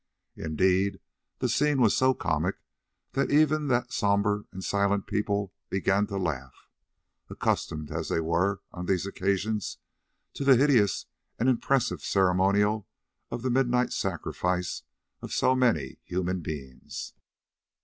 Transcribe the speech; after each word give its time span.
Indeed 0.35 0.99
the 1.37 1.47
scene 1.47 1.79
was 1.79 1.95
so 1.95 2.15
comic 2.15 2.55
that 3.11 3.29
even 3.29 3.67
that 3.67 3.93
sombre 3.93 4.45
and 4.51 4.63
silent 4.63 5.05
people 5.05 5.53
began 5.69 6.07
to 6.07 6.17
laugh, 6.17 6.67
accustomed 7.29 7.91
as 7.91 8.09
they 8.09 8.19
were 8.19 8.61
on 8.71 8.87
these 8.87 9.05
occasions 9.05 9.77
to 10.33 10.43
the 10.43 10.55
hideous 10.57 11.05
and 11.37 11.47
impressive 11.47 12.01
ceremonial 12.03 12.87
of 13.29 13.43
the 13.43 13.51
midnight 13.51 13.93
sacrifice 13.93 14.81
of 15.21 15.31
so 15.31 15.53
many 15.53 15.99
human 16.03 16.39
beings. 16.41 17.13